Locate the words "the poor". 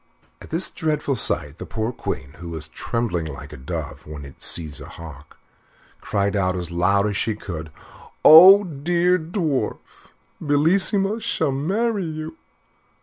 1.59-1.91